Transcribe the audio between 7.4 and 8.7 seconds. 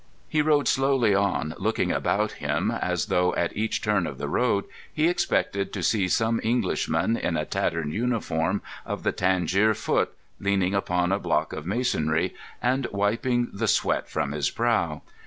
tattered uniform